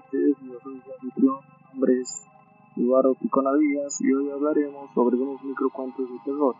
[0.00, 1.26] noches, yo soy su mi
[1.74, 2.26] nombre es
[4.00, 6.54] y hoy hablaremos sobre unos microcuentos de terror.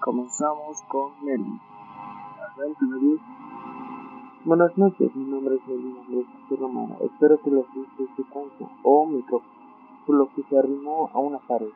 [0.00, 1.60] Comenzamos con Nelly.
[2.40, 3.20] Adelante, Nelly.
[4.44, 6.96] Buenas noches, mi nombre es Nelly Andrés Romano.
[7.02, 9.52] Espero que les guste este cuento o micrófono,
[10.06, 11.72] por lo que se arrimó a una pared.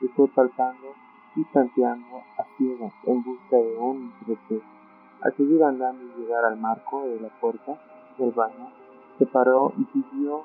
[0.00, 0.88] Estoy palpando
[1.34, 4.64] y tanteando a ciego en busca de un objeto.
[5.22, 7.80] Al seguir andando y llegar al marco de la puerta
[8.18, 8.81] del baño,
[9.22, 10.42] se paró y siguió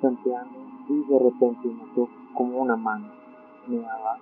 [0.00, 3.08] tanteando y de repente notó como una mano
[3.66, 4.18] meaba,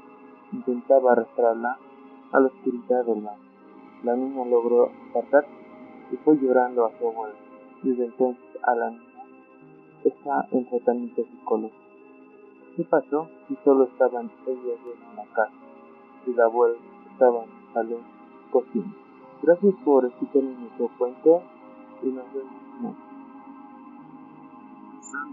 [0.52, 1.76] intentaba arrastrarla
[2.32, 3.42] a la oscuridad del baño.
[4.02, 5.50] La niña logró apartarse
[6.10, 7.34] y fue llorando a su abuelo.
[7.82, 9.24] Desde entonces a la niña
[10.02, 11.84] está en tratamiento psicológico.
[12.76, 14.78] ¿Qué pasó si solo estaban ellos
[15.10, 15.52] en la casa
[16.26, 16.78] y la abuela
[17.12, 18.02] estaba en el salón
[18.50, 18.94] cocina?
[19.42, 21.42] Gracias por escuchar nuestro cuento
[22.02, 23.13] y nos vemos.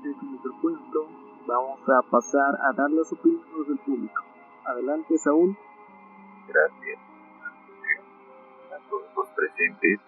[0.04, 1.08] Antes de nuestro cuento,
[1.46, 4.24] vamos a pasar a dar las opiniones del público.
[4.66, 5.56] Adelante, Saúl.
[6.48, 7.00] Gracias
[8.74, 10.00] a todos los presentes.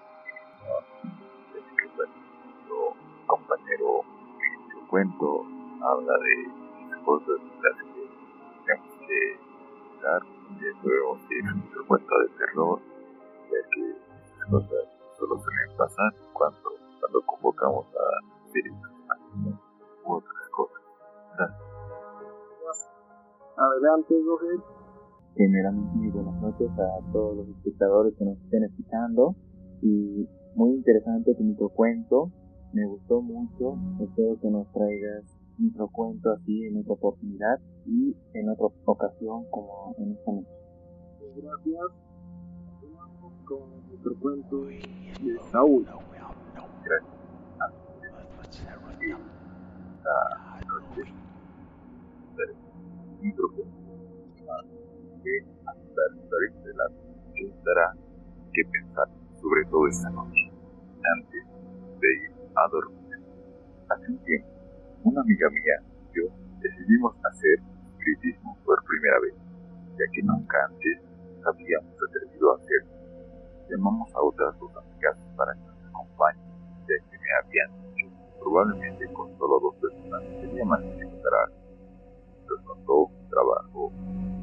[1.54, 2.96] Nuestro
[3.28, 4.02] compañero
[4.72, 5.46] su cuento
[5.84, 8.10] habla de cosas las que
[8.66, 9.38] tenemos que
[10.02, 10.24] dar.
[10.60, 12.80] Y eso es nuestro cuento de terror,
[13.46, 18.34] ya que esas cosas solo suelen pasar cuando, cuando convocamos a
[19.36, 19.63] u
[23.74, 24.60] Adelante, Roger.
[25.34, 29.36] Primeramente, muy buenas noches a todos los espectadores que nos estén escuchando.
[29.82, 32.32] Y muy interesante tu microcuento.
[32.74, 33.76] Me gustó mucho.
[34.00, 35.24] Espero que nos traigas
[35.58, 40.52] microcuento así en otra oportunidad y en otra ocasión como en esta noche.
[41.36, 41.86] Gracias.
[42.94, 44.82] Vamos con nuestro cuento de
[45.52, 45.84] Saúl.
[45.84, 47.24] Gracias.
[49.96, 50.53] Esta
[57.74, 57.94] dará
[58.54, 59.08] que pensar
[59.42, 60.52] sobre todo esta noche
[61.18, 61.44] antes
[62.00, 63.18] de ir a dormir.
[63.90, 64.50] Hace un tiempo,
[65.04, 66.30] una amiga mía y yo
[66.62, 67.58] decidimos hacer
[67.98, 69.34] espiritismo por primera vez,
[69.98, 72.94] ya que nunca antes nos habíamos atrevido a hacerlo.
[73.70, 76.46] Llamamos a otras dos amigas para que nos acompañen,
[76.88, 78.08] ya que me habían dicho
[78.40, 81.20] probablemente con solo dos personas sería más difícil
[82.48, 83.92] Nos costó trabajo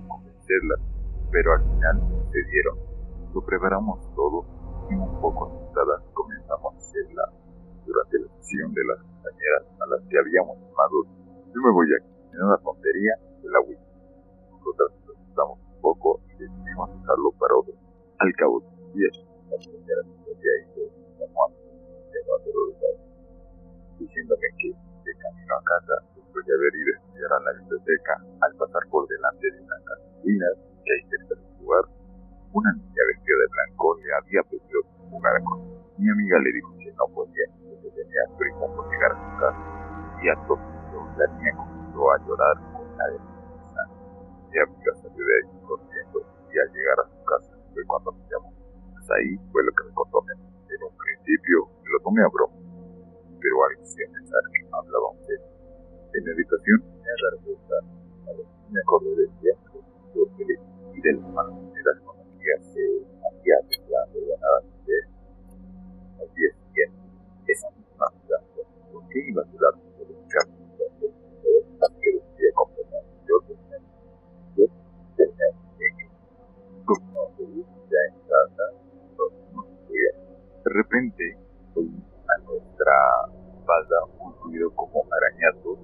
[0.09, 0.81] convencerlas,
[1.31, 2.01] pero al final
[2.33, 2.90] se dieron.
[3.35, 4.45] Lo preparamos todo
[4.91, 7.25] y un poco asustadas comenzamos a hacerla
[7.87, 10.97] durante la sesión de las compañeras a las que habíamos llamado
[11.55, 13.79] Yo me voy aquí, en una tontería de la Wii.
[14.51, 17.75] Nosotras nos asustamos un poco y decidimos usarlo para otro.
[18.19, 19.15] Al cabo de un días,
[19.47, 20.83] la compañera que había ido
[21.19, 21.61] llamó a mí
[24.01, 28.15] diciéndome que de camino a casa, después de haber ido a estudiar a la biblioteca,
[28.43, 30.47] al pasar por delante de una cantina
[30.83, 31.85] que hay cerca del lugar,
[32.53, 32.90] una de
[34.31, 34.81] había pedido
[35.11, 35.59] jugar con
[35.99, 37.45] Mi amiga le dijo que no podía,
[37.83, 39.63] que tenía prisa por llegar a su casa.
[40.23, 40.61] Y a todo
[41.19, 43.19] la niña comenzó a llorar con la de
[44.51, 48.23] Mi amiga salió de ahí corriendo y al llegar a su casa fue cuando me
[48.31, 48.53] llamó.
[48.99, 49.37] Hasta ahí
[80.71, 81.37] de repente
[81.75, 82.95] a nuestra
[83.59, 85.79] espalda un ruido como arañazos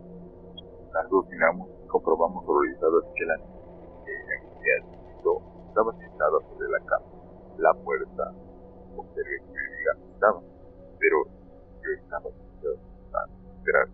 [0.95, 3.51] las dos y comprobamos horrorizados que la niña
[5.67, 7.07] estaba sentada sobre la cama.
[7.59, 8.33] La puerta,
[8.97, 10.41] observé que mi estaba,
[11.01, 11.17] pero
[11.83, 12.31] yo estaba
[13.59, 13.89] esperar.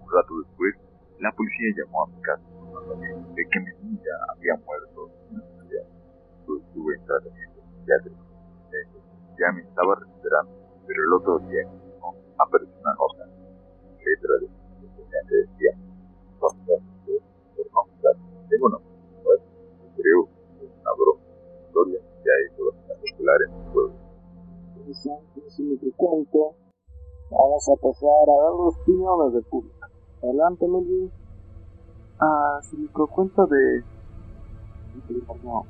[0.00, 0.74] Un rato después,
[1.20, 2.53] la policía llamó a mi casa
[11.34, 11.62] pero el otro día
[12.00, 13.24] no, apareció una nota,
[13.98, 14.48] letra de
[15.26, 15.72] que decía,
[18.48, 18.78] tengo una
[19.96, 20.28] creo
[20.58, 21.20] que es una broma.
[21.66, 23.94] Historia ya ha hecho bastante popular en el pueblo.
[24.86, 26.54] Interesante cuento.
[27.30, 29.86] Vamos a pasar a dar los opiniones del público.
[30.22, 31.10] Adelante, Melvin.
[32.20, 33.82] Ah, su microcuento de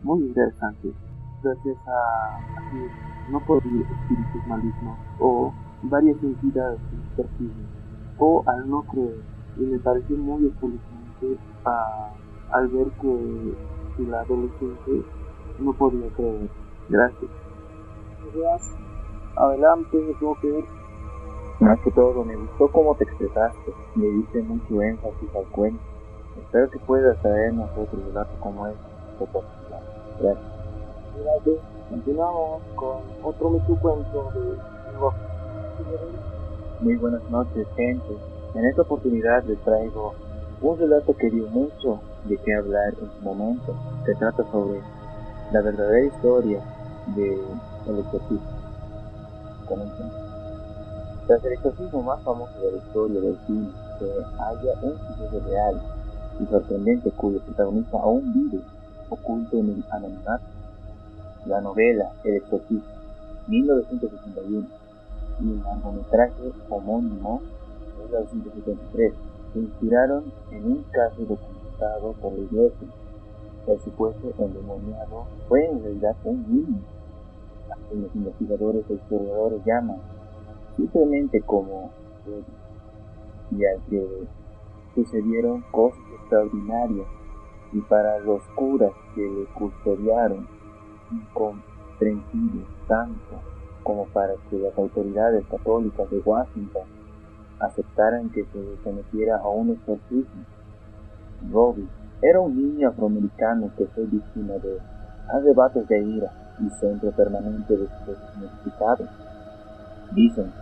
[0.03, 0.93] muy interesante.
[1.45, 2.91] Gracias a, a que
[3.31, 5.53] no por espíritus malignos o
[5.83, 7.67] varias entidades que persiguen
[8.19, 9.21] o al no creer.
[9.57, 11.39] Y me pareció muy espeluznante
[12.51, 15.05] al ver que, la adolescente
[15.61, 16.49] no podía creer.
[16.89, 17.31] Gracias.
[18.35, 18.79] Gracias.
[19.37, 20.65] Adelante, tengo que ver.
[21.61, 23.73] Más que todo, me gustó cómo te expresaste.
[23.97, 25.83] Le diste mucho énfasis al cuento.
[26.41, 28.85] Espero que puedas traernos otro relato como este.
[30.21, 30.54] Gracias.
[31.91, 33.51] Continuamos con otro
[33.81, 34.57] cuento de
[36.81, 38.17] Muy buenas noches, gente.
[38.55, 40.15] En esta oportunidad les traigo
[40.61, 43.77] un relato que dio mucho de qué hablar en su momento.
[44.05, 44.81] Se trata sobre
[45.53, 46.61] la verdadera historia
[47.15, 47.35] de
[47.87, 48.41] el exorcismo.
[51.29, 53.69] Tras el exorcismo más famoso de la historia del cine,
[54.01, 54.05] se
[54.39, 55.81] halla un suceso real
[56.41, 58.63] y sorprendente cuyo protagonista aún vive
[59.09, 60.54] oculto en el anonimato.
[61.47, 62.85] La novela El exorcismo,
[63.49, 64.67] 1961,
[65.41, 67.43] y el largometraje homónimo,
[67.99, 69.13] 1973,
[69.53, 72.89] se inspiraron en un caso documentado por la iglesia.
[73.67, 76.79] El supuesto endemoniado fue en realidad un niño,
[77.71, 79.99] a que los investigadores e historiadores llaman
[80.77, 81.91] simplemente como
[83.51, 84.07] y al que
[84.95, 87.07] sucedieron cosas extraordinarias
[87.73, 90.47] y para los curas que le custodiaron
[91.11, 93.41] incomprensible tanto
[93.83, 96.83] como para que las autoridades católicas de Washington
[97.61, 100.45] aceptaran que se sometiera a un exorcismo.
[101.53, 101.87] Robbie
[102.23, 104.79] era un niño afroamericano que fue víctima de
[105.29, 109.09] arrebatos de ira y centro permanente de sus significados.
[110.13, 110.53] Dicen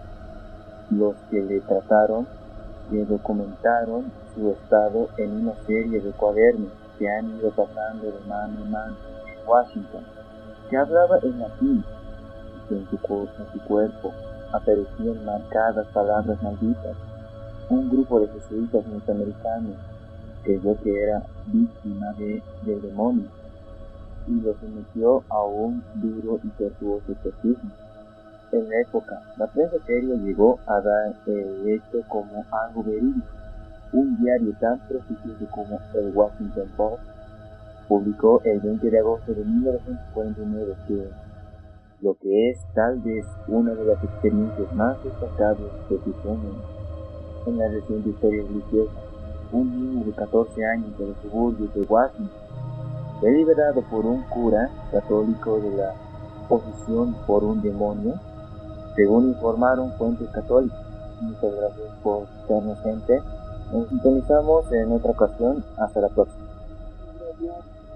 [0.90, 2.26] los que le trataron
[2.90, 8.64] que documentaron su estado en una serie de cuadernos que han ido pasando de mano
[8.64, 9.12] en mano
[9.46, 10.04] Washington,
[10.68, 11.84] que hablaba en latín
[12.56, 14.12] y que en su, en su cuerpo
[14.52, 16.96] aparecían marcadas palabras malditas.
[17.68, 19.76] Un grupo de jesuitas norteamericanos
[20.42, 23.28] creyó que era víctima de, del demonio
[24.26, 27.70] y lo sometió a un duro y tortuoso exorcismo.
[28.52, 33.26] En la época, la prensa seria llegó a dar el hecho como algo verídico
[33.92, 37.02] un diario tan prestigioso como el Washington Post
[37.88, 41.08] publicó el 20 de agosto de 1949 que
[42.00, 46.14] lo que es tal vez una de las experiencias más destacables de su
[47.46, 48.93] en la reciente historia religiosa,
[49.52, 52.43] un niño de 14 años de los suburbios de Washington
[53.31, 55.94] liberado por un cura católico de la
[56.49, 58.14] posición por un demonio,
[58.96, 60.81] según informaron fuentes católicas.
[61.20, 63.23] Muchas gracias por estar gente.
[63.73, 65.64] Nos sintonizamos en otra ocasión.
[65.78, 66.41] Hasta la próxima.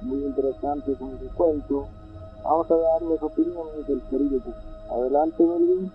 [0.02, 1.86] Muy interesante con el cuento.
[2.44, 4.40] Vamos a dar las opiniones del querido
[4.90, 5.92] Adelante, Melvin.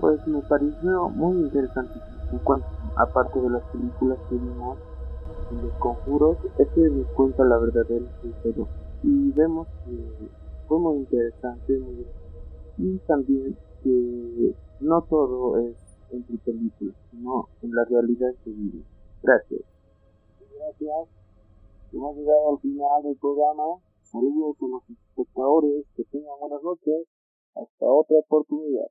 [0.00, 1.98] Pues me pareció muy interesante
[2.32, 4.78] en cuanto, aparte de las películas que vimos
[5.50, 8.66] en los conjuros, este nos cuenta la verdadera historia.
[9.02, 10.28] Y vemos que
[10.66, 11.80] fue muy interesante
[12.78, 15.76] y también que no todo es
[16.10, 18.82] entre películas, sino en la realidad que vive.
[19.22, 19.60] Gracias.
[20.58, 21.25] Gracias.
[21.96, 23.80] Hemos llegado al final del programa.
[24.02, 25.86] Saludos a los espectadores.
[25.96, 27.08] Que tengan buenas noches.
[27.54, 28.84] Hasta otra oportunidad.